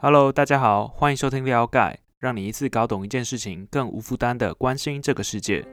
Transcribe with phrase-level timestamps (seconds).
[0.00, 5.66] Hello，大家好，欢迎收听撩盖，让你一次搞懂一件事情，更无负担的关心这个世界。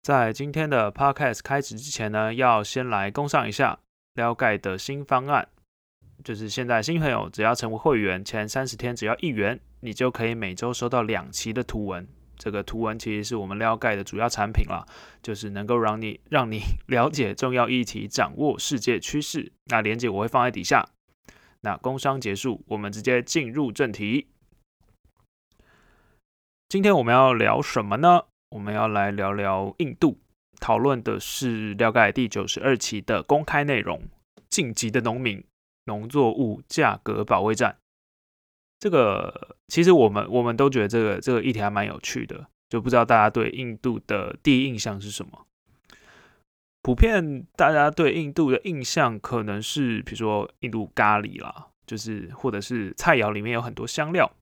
[0.00, 3.76] 在今天的 Podcast 开始之前呢，要先来公上一下
[4.14, 5.48] 撩盖的新方案，
[6.22, 12.06] 就是现在新朋友只要成为会员，前三十天只要一元，你就可以每周收到两期的图文。
[12.42, 14.86] 这个图文其实是我们撩盖的主要产品啦，
[15.22, 19.52] 就是能够让你让你 了解重要议题，掌握世界趋势。
[19.66, 20.88] 那连接我会放在底下。
[21.60, 24.28] 那工商结束，我们直接进入正题。
[26.70, 28.22] 今天我们要聊什么呢？
[28.52, 30.18] 我们要来聊聊印度，
[30.58, 34.02] 讨论的是撩盖第九十二期的公开内容：
[34.48, 35.44] 晋级的农民
[35.84, 37.79] 农作物价格保卫战。
[38.80, 45.46] 这个其实我们我们都觉得这个这个议题还蛮有趣的，就不知道大家对印度的第一印象是什么？
[46.80, 54.32] 普遍大家对印度的印象可能是，比如说印度咖喱啦，就是或者是菜肴里面有很多香料，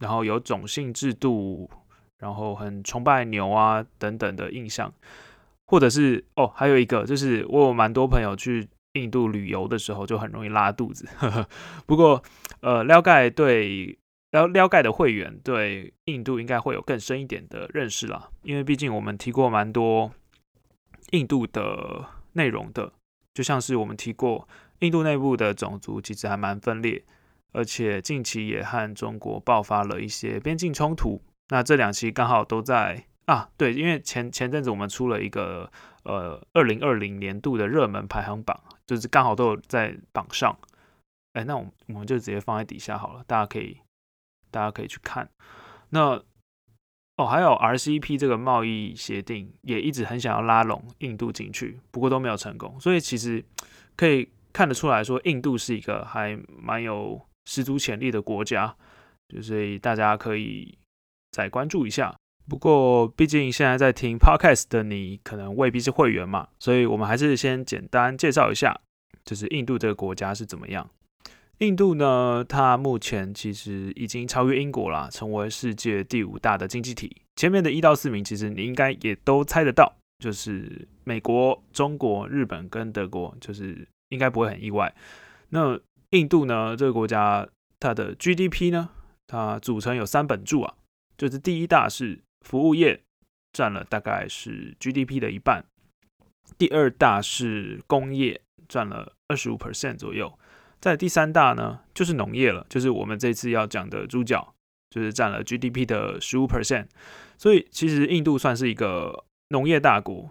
[0.00, 1.70] 然后有种姓制度，
[2.18, 4.92] 然后很崇拜牛啊等等的印象，
[5.64, 8.68] 或者是哦，还有一个就是我有蛮多朋友去。
[8.96, 11.08] 印度旅游的时候就很容易拉肚子，
[11.86, 12.22] 不过
[12.60, 13.98] 呃，撩盖对
[14.32, 20.10] 撩撩盖的会员对印度应该会有更深一点的认识啦，因为毕竟我们提过蛮多
[21.10, 22.92] 印度的内容的，
[23.34, 24.48] 就像是我们提过
[24.80, 27.04] 印度内部的种族其实还蛮分裂，
[27.52, 35.70] 而且近期也和中国爆发了一些边境冲突，那这两期刚好都在啊，对，因为前前阵子我们出了一个
[36.02, 38.60] 呃二零二零年度的热门排行榜。
[38.86, 40.56] 就是刚好都有在榜上，
[41.32, 43.76] 哎，那我我们就直接放在底下好了，大家可以
[44.48, 45.28] 大家可以去看。
[45.90, 46.22] 那
[47.16, 52.78] 哦，还有 RCEP 这个贸易协定也一直很想要拉拢印度进去，不过都没有成功。
[52.78, 53.44] 所以其实
[53.96, 58.76] 可以看得出来说，印度是一个还蛮有十足潜力的国家，
[59.26, 60.78] 就所以大家可以
[61.32, 62.14] 再关注一下。
[62.48, 68.80] 不过，毕竟现在在听 podcast 的你可能未必是会员嘛，所以我们还是先简单介绍一下，
[69.24, 70.88] 就是印度这个国家是怎么样。
[71.58, 77.22] 印度呢，它目前其实已经超越英国啦，成为世界第五大的经济体。
[77.34, 84.94] 前面的一到四名，其实你应该也都猜得到，就是美国、中国、日本跟德国，就是应该不会很意外。
[85.48, 85.80] 那
[86.10, 87.48] 印度呢，这个国家
[87.80, 88.90] 它的 GDP 呢，
[89.26, 90.74] 它组成有三本柱啊，
[91.18, 92.20] 就是第一大是。
[92.46, 93.02] 服务业
[93.52, 95.64] 占了大概是 GDP 的一半，
[96.56, 100.38] 第二大是工业占了二十五 percent 左右，
[100.80, 104.54] 在第三大呢就是农业了，就是我们这次要讲的猪脚，
[104.90, 106.86] 就是占了 GDP 的十五 percent。
[107.36, 110.30] 所以其实印度算是一个农业大国，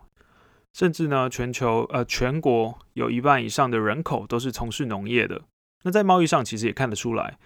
[0.74, 5.42] 甚至呢全球呃全国有一半以上的人口都是从事农业的。
[5.84, 7.38] 那在贸易上其实也看得出来。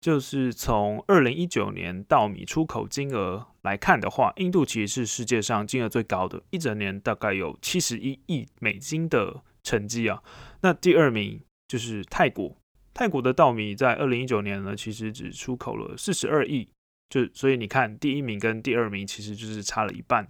[0.00, 10.22] 就是从二零一九年稻米出口金额来看的话，印度其实是世界上金额最高的，一整年大概有七十一亿美金的成绩啊。
[10.62, 12.56] 那第二名就是泰国，
[12.94, 16.68] 泰国的稻米在二零一九年呢，其实只出口了四十二亿，
[17.10, 20.28] 就所以你看第一名跟第二名其实就是差了一半。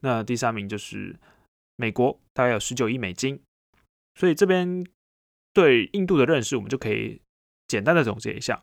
[0.00, 1.18] 那第三名就是
[1.74, 3.40] 美国，大概有十九亿美金。
[4.14, 4.86] 所以这边
[5.52, 7.20] 对印度的认识，我们就可以
[7.66, 8.62] 简单的总结一下。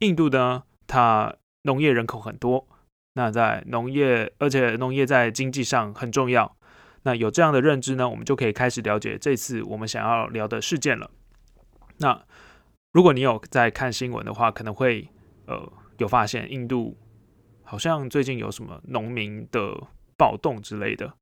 [0.00, 2.66] 印度呢，它农业人口很多，
[3.14, 6.56] 那在农业，而且农业在经济上很重要。
[7.04, 11.10] 那有这样的认知呢，我们就可以开始了解这次我们想要聊的事件了。
[11.98, 12.24] 那
[12.92, 15.08] 如果你有在看新闻的话，可能会
[15.46, 16.96] 呃有发现，印度
[17.62, 21.12] 好像最近有什么农民的暴动之类的。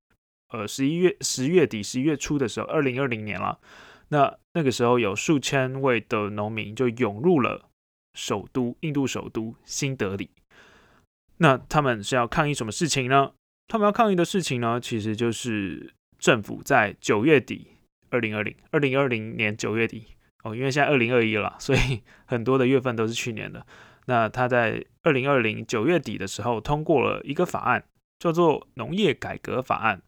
[0.50, 3.59] 呃，十一月十月底、十一月初的时候，二零二零年了，
[4.09, 7.69] 那那个时候有数千位的农民就涌入了。
[8.14, 10.30] 首都印度首都新德里，
[11.38, 13.32] 那他们是要抗议什么事情呢？
[13.68, 17.68] 他们要抗议的事情呢，其实就是政府在九月底，
[18.10, 20.09] 二零二零二零二零年九月底
[20.44, 23.66] 哦，因为现在二零二一了，所以 很多的月份都是去年的。
[24.06, 27.84] 那他在二零二零九月底的时候通过了一个法案，
[28.18, 30.03] 叫做农业改革法案。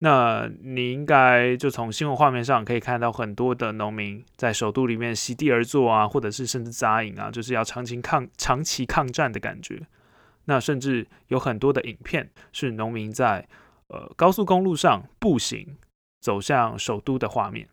[0.00, 9.80] 那你应该就从新闻画面上可以看到很多的农民在首都里面席地而坐啊，或者是甚至扎营啊，就是要长期抗长期抗战的感觉。
[10.46, 13.48] 那甚至有很多的影片是农民在
[13.86, 15.76] 呃高速公路上步行
[16.20, 17.66] 走向首都的画面。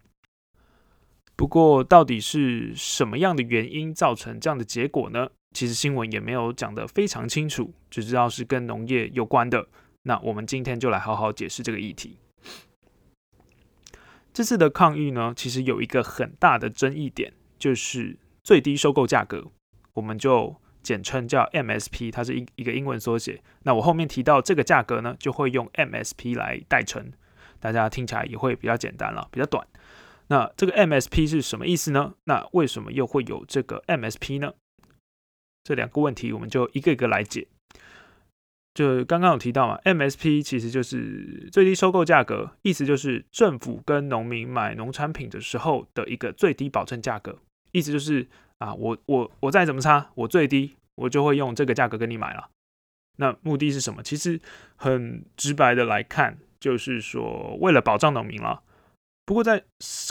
[1.36, 5.28] 不过，到底是什么样的原因造成这样的结果呢？
[5.54, 9.68] 其实新闻也没有讲得非常清楚，只知道是跟农业有关的。
[10.04, 12.18] 那我们今天就来好好解释这个议题。
[14.34, 19.52] 这次的抗议呢，其实有一个很大的争议点，就是最低收购价格，
[19.94, 23.44] 我们就简称叫 MSP，它是一一个英文缩写。
[23.64, 27.12] 那我后面提到这个价格呢，就会用 MSP 来代称，
[27.60, 29.68] 大家听起来也会比较简单了，比较短。
[30.28, 32.16] 那这个 MSP 是什么意思呢？
[32.24, 34.54] 那为什么又会有这个 MSP 呢？
[35.62, 37.48] 这两个问题，我们就一个一个来解。
[38.74, 47.38] 就刚刚有提到嘛，MSP 其实就是最低收购价格，意思就是政府跟农民买农产品的时候的一个最低保证价格。
[47.74, 48.28] 意思就是
[48.60, 52.50] 啊，我我我再怎么差，我最低我就会用这个价格跟你买了。
[53.18, 54.02] 那目的是什么？
[54.02, 54.40] 其实
[54.76, 58.64] 很直白的来看，就是说为了保障农民了。
[59.26, 59.64] 不过在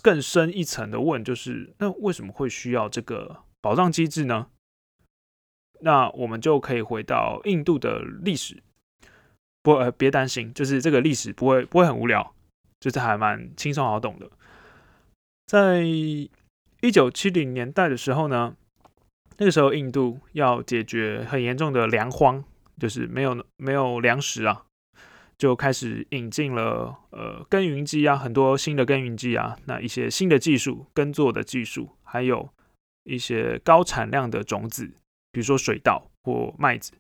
[0.03, 4.49] 更深一层的问，就是那为什么会需要这个保障机制呢？
[5.83, 8.63] 那我们就可以回到印度的历史，
[9.63, 12.35] 不，呃，别担心，就是这个历史不会不会很无聊，
[12.79, 14.31] 就是还蛮轻松好懂的。
[15.47, 18.55] 在一九七零年代的时候呢，
[19.39, 22.45] 那个时候印度要解决很严重的粮荒，
[22.79, 24.65] 就是没有没有粮食啊，
[25.37, 32.49] 就开始引进了呃耕耘机啊，很多新的耕耘机啊，那一些新的技术，耕作的技术，还有
[33.05, 34.93] 一些高产量的种子。
[35.31, 36.93] 比如说水稻或麦子，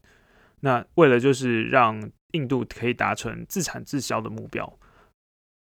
[0.61, 4.79] 那为了就是让印度可以达成自产自销的目标，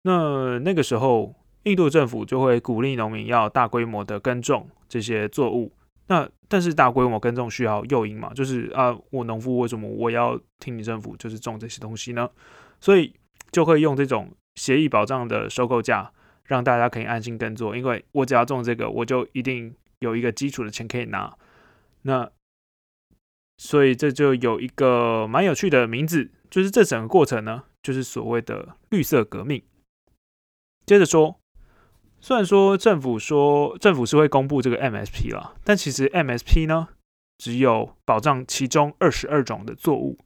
[0.03, 1.35] 那那个时候
[1.65, 5.73] 印度政府就会鼓励农民要大规模的耕种这些作物。
[6.07, 12.29] 那但是大规模耕种需要诱因嘛，就是啊，我农夫为什么我要听你政府就是种这些东西呢？
[12.79, 13.15] 所以
[13.51, 16.13] 就会用这种协议保障的收购价，
[16.45, 21.35] 让大家可以安心耕作，因为我只要种这个，我就一定有一个基础的钱可以拿。
[22.03, 22.31] 那
[23.57, 29.63] 所以这就有一个蛮有趣的名字，就是这整个过程呢，就是所谓的绿色革命。
[30.85, 31.39] 接着说，
[32.21, 36.89] 虽然说政府说政府是会公布这个 MSP 了，但其实 MSP 呢，
[37.39, 40.19] 只有保障其中二十二种的作物，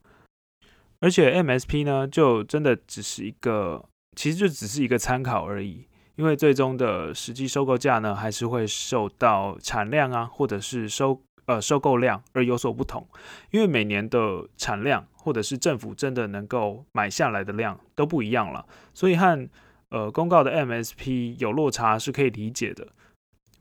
[1.01, 3.85] 而且 MSP 呢，就真的只是一个，
[4.17, 5.87] 其实就只是一个参考而已，
[6.17, 11.23] 因为最终的实际收购价呢，还是会受到产量啊，或者是收。
[11.49, 13.09] 呃，收购量而有所不同，
[13.53, 19.49] 因为每年的产量或者是政府真的能够买下来的量都不一样了，所以和
[19.89, 22.87] 呃公告的 MSP 有落差是可以理解的。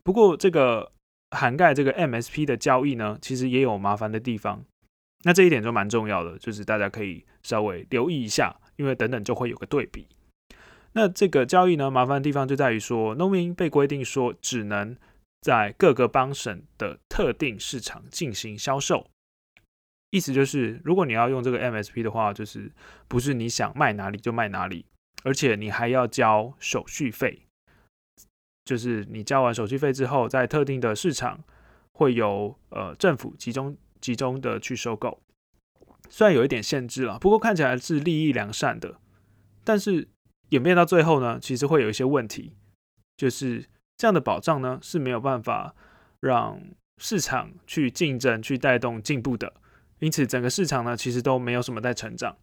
[0.02, 0.92] 不过这个
[1.30, 4.62] 涵盖这个 MSP 的交易呢，其实也有麻烦的地方。
[5.24, 10.06] 那这一点就蛮重要的，就是大家可以稍微留意一下，因为等等就会有个对比。
[10.92, 14.94] 那这个交易呢，麻烦的地方就在于说，农民被规定说只能。
[15.40, 19.08] 在各个邦省的特定市场进行销售，
[20.10, 22.72] 意思就是，如果你要用这个 MSP 的话，就是
[23.06, 24.84] 不是你想卖哪里就卖哪里，
[25.22, 27.42] 而且你还要交手续费。
[28.64, 31.42] 就是你交完手续费之后，在特定的市场
[31.92, 35.22] 会有呃政府集中集中的去收购，
[36.10, 39.00] 虽然有一点限制了，不过看起来是利益良善的。
[39.62, 40.08] 但是
[40.48, 42.56] 演变到最后呢，其实会有一些问题，
[43.16, 43.66] 就是。
[43.98, 45.74] 这样的保障呢是没有办法
[46.20, 46.62] 让
[46.96, 49.52] 市场去竞争、去带动进步的，
[49.98, 52.36] 因此整个市场呢其实都没有什么在成长。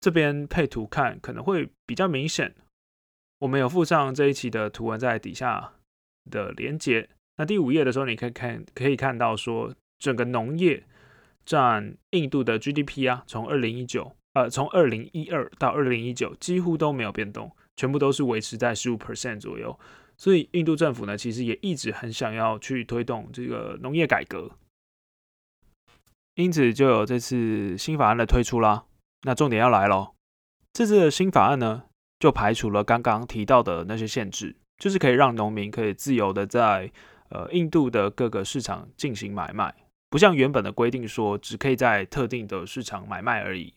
[0.00, 2.54] 这边配图看可能会比较明显，
[3.38, 5.72] 我们有附上这一期的图文在底下
[6.30, 7.08] 的连接。
[7.38, 10.84] 那第五页的时候，你可以看可以看到说，整个农业
[11.44, 19.78] 占印度的 GDP 啊，从二零一九呃从二零一二到二零一九几乎都没有变动，全部都是维持在十五 percent 左右。
[20.18, 24.50] 所以，印度政府呢，其实也一直很想要去推动这个农业改革，
[26.36, 28.86] 因此就有这次新法案的推出啦。
[29.22, 30.14] 那重点要来喽，
[30.72, 31.84] 这次的新法案呢，
[32.18, 36.90] 就排除了刚刚提到的那些限制，就是可以让农民可以自由的在
[37.28, 39.74] 呃印度的各个市场进行买卖，
[40.08, 43.74] 不像原本的规定说只可以在特定的市场买卖而已。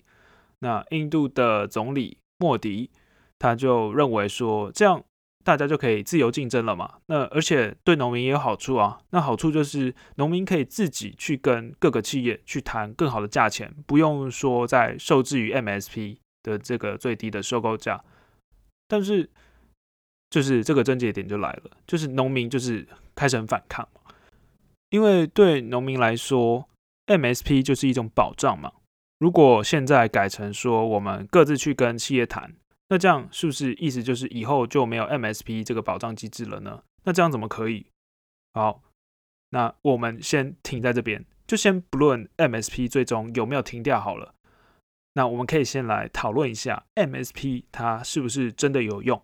[0.59, 2.89] 那印度的总理莫迪
[3.37, 5.03] 他就认为说这样。
[5.49, 6.99] 大家就可以自由竞争了嘛？
[7.07, 8.99] 那而且对农民也有好处啊。
[9.09, 17.99] 那好处就是农民可以自己去跟各个企业去谈更好的价钱，不用说再受制于 MSP 的这个最低的收购价。
[18.87, 19.27] 但是
[20.29, 24.13] 就是这个症结点就来了，就是农民就是开始很反抗嘛。
[24.91, 26.69] 因为对农民来说
[27.07, 28.73] ，MSP 就是一种保障嘛。
[29.17, 32.53] 如果现在改成说我们各自去跟企业谈。
[32.89, 36.83] 那这样是不是意思就是以后就没有 MSP 这个保障机制了呢？
[37.03, 37.85] 那这样怎么可以？
[38.53, 38.81] 好，
[39.51, 44.33] 那我们先停在这边，就先不论 MSP 最终有没有停掉好了。
[45.13, 49.21] 那我们可以先来讨论一下 MSP 它是不是真的有用？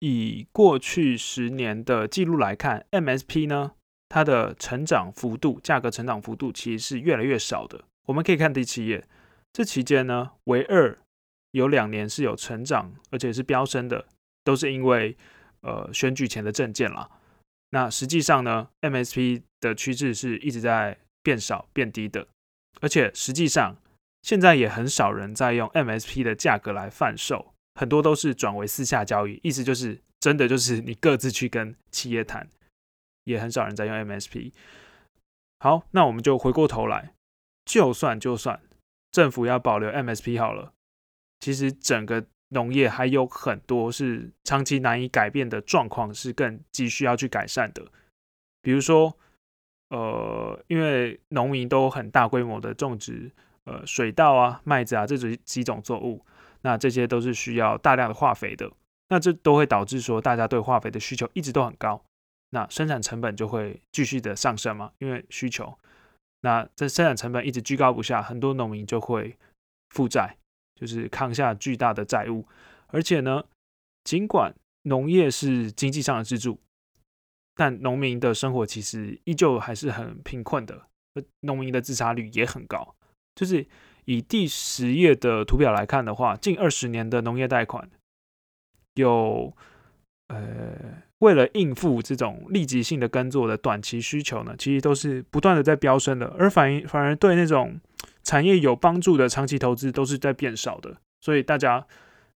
[0.00, 3.72] 以过去十年的记录来看，MSP 呢，
[4.08, 7.84] 它的成长幅度，价格成长幅度其实是越来越少的。
[8.06, 9.06] 我们可以看第七页，
[9.52, 10.98] 这期间呢，唯二
[11.52, 14.06] 有两年是有成长，而且是飙升的，
[14.44, 15.16] 都是因为
[15.60, 17.10] 呃选举前的证件啦。
[17.70, 22.28] 那实际上呢，MSP 的趋势是一直在变少、变低的，
[22.80, 23.76] 而且实际上
[24.22, 27.52] 现在也很少人在用 MSP 的价格来贩售。
[27.78, 32.48] 很多都是转为私下交易，意思就是真的就是你各自去跟企业谈，
[33.24, 34.52] 也很少人在用 MSP。
[35.58, 37.12] 好，那我们就回过头来，
[37.66, 38.62] 就算就算
[39.12, 40.72] 政府要保留 MSP 好了，
[41.40, 47.84] 其实整个农业还有很多是长期难以改变的状况，是更急需要去改善的。
[48.62, 49.16] 比如说，
[49.90, 53.30] 呃，因为农民都很大规模的种植，
[53.64, 56.24] 呃，水稻啊、麦子啊这种几种作物。
[56.62, 58.68] 那这些都是需要大量的化肥的，
[59.08, 62.02] 那这都会导致说大家对化肥的需求一直都很高，
[62.50, 65.78] 那生产成本就会继续的上升嘛，因为需求，
[66.40, 69.38] 那这生产成本一直居高不下，很多农民就会
[69.90, 70.38] 负债，
[70.76, 72.46] 就是扛下巨大的债务，
[72.86, 73.42] 而且呢，
[74.04, 76.60] 尽管农业是经济上的支柱，
[77.56, 80.82] 但农民的生活其实依旧还是很贫困的，
[81.40, 82.94] 农民的自杀率也很高，
[83.34, 83.66] 就是。
[84.08, 87.90] 以第十页的图表来看的话，近二十年的农业贷款
[88.94, 89.52] 有，
[90.28, 97.80] 呃，为了应付这种立即性的耕作的短期需求呢，其实都是不断的在飙升的，而反反而对那种
[98.26, 101.86] 产业有帮助的长期投资都是在变少的，所以大家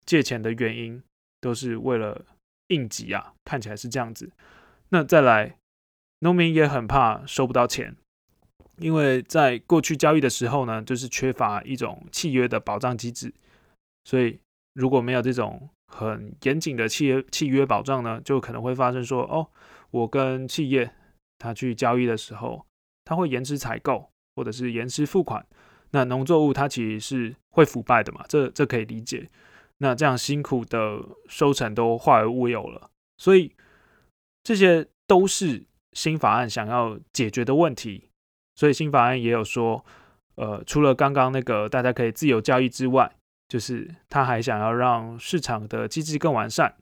[0.05, 1.01] 借钱的原因
[1.41, 2.25] 都是为了
[2.67, 4.33] 应急啊，看起来是这样子。
[4.89, 5.57] 那再来，
[6.19, 7.95] 农民也很怕收不到钱。
[8.79, 13.33] 因为在过去交易的时候呢，就是缺乏一种契约的保障机制，
[14.05, 14.41] 所以
[14.75, 19.49] 如果没有这种很严谨的契约契约保障呢，就可能会发生说，哦，
[19.93, 20.93] 我跟企业
[21.39, 22.67] 他去交易的时候，
[23.05, 25.47] 他会延迟采购或者是延迟付款，
[25.97, 29.31] 那农作物它其实是会腐败的嘛，这这可以理解，
[29.79, 33.51] 那这样辛苦的收成都化为乌有了，所以
[34.43, 38.11] 这些都是新法案想要解决的问题。
[38.55, 39.83] 所以新法案也有说，
[40.35, 43.11] 呃，除了刚刚那个大家可以自由交易之外，
[43.49, 46.77] 就是他还想要让市场的机制更完善。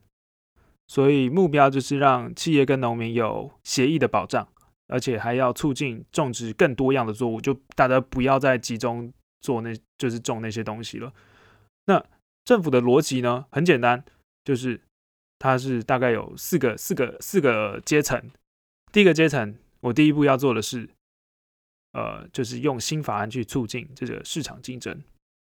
[0.88, 4.48] 所以目标就是让企业跟农民有协议的保障，
[4.88, 11.12] 而且还要促进种植更多样的作物，就大家不要再集中做那，就是种那些东西了。
[11.86, 12.04] 那
[12.44, 14.04] 政府的逻辑呢，很简单，
[14.44, 14.80] 就是
[15.38, 18.30] 它是大概有四个、四个、四个阶层。
[18.92, 20.90] 第一个阶层，我第一步要做的是。
[21.96, 25.00] 呃，就是用新法案去促进这个市场竞争。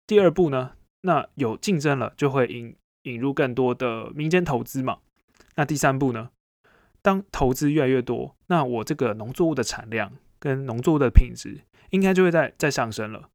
[0.07, 5.01] 第二步呢，那有竞争了，就会引引入更多的民间投资嘛。
[5.57, 6.31] 那第三步呢，
[7.09, 13.31] 当投资越来越多，那我这个农作物的产量跟农作物的品质应该就会在在上升了。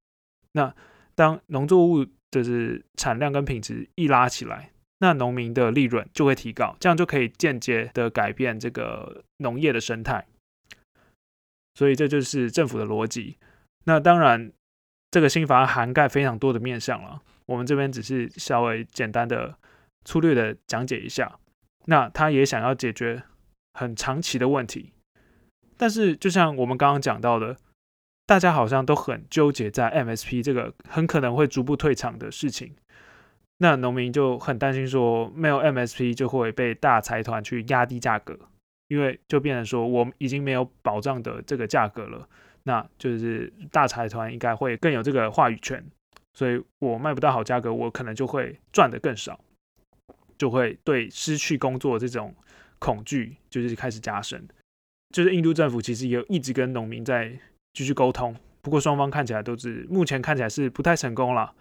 [0.52, 0.72] 那
[1.16, 10.24] 当农作物就是产量跟品质一拉起来，那农民的利润就会提高，这样就可以间接的改变这个农业的生态。
[11.74, 13.38] 所以这就是政府的逻辑。
[13.86, 14.52] 那当然，
[15.10, 17.24] 这个新法涵盖非常多的面向了。
[17.48, 19.58] 我们这边只是稍微简单的、
[20.06, 21.40] 粗略的讲解一下。
[21.86, 23.24] 那他也想要解决
[23.74, 24.92] 很长期的问题，
[25.78, 27.58] 但是就像我们刚刚讲到的，
[28.26, 32.76] 大家好像都很纠结在 MSP 这个很可能会逐步退场的事情。
[33.58, 38.38] 那农民就很担心说，没有 MSP 就会被大财团去压低价格。
[38.90, 42.28] 因为就变成说，我已经没有保障的这个价格了，
[42.64, 45.84] 那就是大财团应该会更有这个话语权，
[46.34, 49.40] 所以我卖不到好价格，我可能就会赚的更少，
[50.38, 52.36] 就会对失去工作这种
[52.84, 54.46] 恐惧就是开始加深。
[55.16, 57.40] 就是印度政府其实也一直跟农民在
[57.72, 61.54] 继续沟通，不过双方看起来都是目前看起来是不太成功了，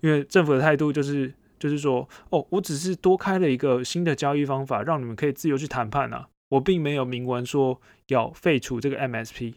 [0.00, 6.28] 因为政府的态度就是就是说，哦，我只是多开了一个新的交易方法，让你们可以自由去谈判啊。
[6.50, 9.54] 我并没有明文说要废除这个 MSP，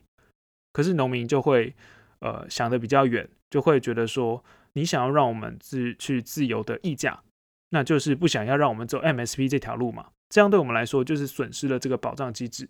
[0.73, 1.73] 可是农民就会
[2.19, 7.21] 呃想的比较远，就会觉得说你想要让我们自去自由的议价，
[7.69, 10.07] 那就是不想要让我们走 MSP 这条路嘛？
[10.33, 12.67] 这样对我们来说就是损失了这个保障机制，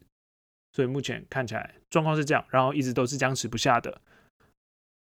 [0.74, 4.01] 所以目前看起来状况是这样，然后一直都是僵持不下的。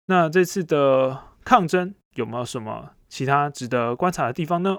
[0.07, 4.79] 那这次的抗争有没有什么其他值得观察的地方呢？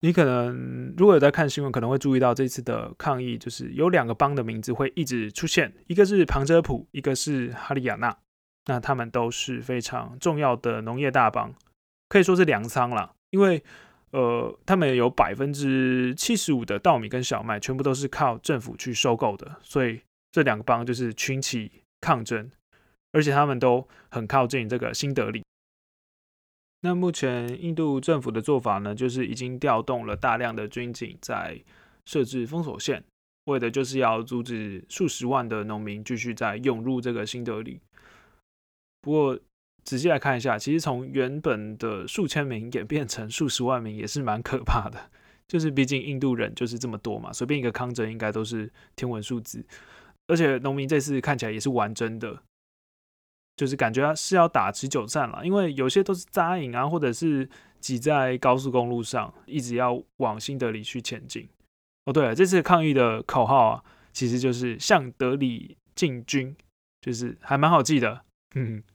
[0.00, 8.16] 你可能如果有在看新闻，可能会注意到这次的抗议，就是有两个邦的名字会一直出现，一个是旁遮普，一个是哈里亚纳。
[8.64, 11.54] 那他们都是非常重要的农业大邦，
[12.08, 13.14] 可以说是粮仓了。
[13.28, 13.62] 因为
[14.12, 20.00] 呃，他们有百分之七十五的稻米跟小麦全部都是靠政府去收购的，所以
[20.30, 22.50] 这两个邦就是群起抗争，
[23.12, 25.42] 而且他们都很靠近这个新德里。
[26.82, 31.62] 那目前印度政府的做法呢，就是已经调动了大量的军警在
[32.04, 33.02] 设置封锁线，
[33.44, 37.80] 为的就是要阻止数十万的农民继续在涌入这个新德里。
[39.00, 39.38] 不过
[39.84, 45.10] 仔细来看一下，其实从原本的数千名演变成数十万名，也是蛮可怕的。
[45.48, 49.64] 就是毕竟印度人就是这么多嘛，随便一个抗争应该都是天文数字。
[50.28, 52.42] 而且农民这次看起来也是玩真的。
[53.54, 57.46] 就是感觉是要打持久战了，因为有些都是扎营啊，或者是
[57.80, 61.46] 挤在高速公路上，一直要往新德里去前进。
[62.06, 66.56] 哦，对了，这次抗议的口号啊，其实就是向德里进军，
[67.02, 68.22] 就是还蛮好记的。
[68.54, 68.82] 嗯，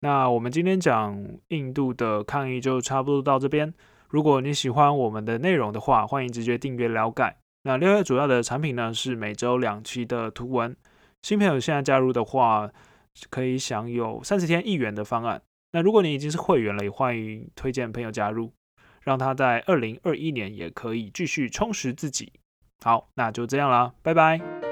[0.00, 3.72] 那我们今天讲印度的抗议就差不多到这边。
[4.08, 7.36] 如果你喜欢我们的内容的话，欢迎直接订阅了解。
[7.62, 10.76] 那另外主要的产品呢是每周两期的图文。
[11.22, 12.70] 新朋友现在加入的话。
[13.30, 15.42] 可以享有三十天一元的方案。
[15.72, 18.52] 那如果你已经是会员了，也欢迎推荐朋友加入，
[19.02, 22.32] 让他在二零二一年也可以继续充实自己。
[22.84, 24.67] 好，那就这样啦，拜拜。